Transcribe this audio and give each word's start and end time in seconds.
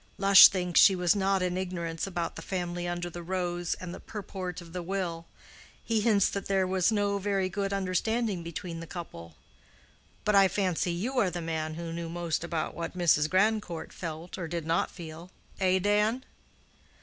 Lush 0.17 0.47
thinks 0.47 0.79
she 0.79 0.95
was 0.95 1.15
not 1.15 1.43
in 1.43 1.55
ignorance 1.57 2.07
about 2.07 2.35
the 2.35 2.41
family 2.41 2.87
under 2.87 3.07
the 3.07 3.21
rose, 3.21 3.75
and 3.75 3.93
the 3.93 3.99
purport 3.99 4.59
of 4.59 4.73
the 4.73 4.81
will. 4.81 5.27
He 5.83 6.01
hints 6.01 6.27
that 6.29 6.47
there 6.47 6.65
was 6.65 6.91
no 6.91 7.19
very 7.19 7.49
good 7.49 7.71
understanding 7.71 8.41
between 8.41 8.79
the 8.79 8.87
couple. 8.87 9.35
But 10.25 10.33
I 10.33 10.47
fancy 10.47 10.91
you 10.91 11.19
are 11.19 11.29
the 11.29 11.39
man 11.39 11.75
who 11.75 11.93
knew 11.93 12.09
most 12.09 12.43
about 12.43 12.73
what 12.73 12.97
Mrs. 12.97 13.29
Grandcourt 13.29 13.93
felt 13.93 14.39
or 14.39 14.47
did 14.47 14.65
not 14.65 14.89
feel—eh, 14.89 15.77
Dan?" 15.77 16.23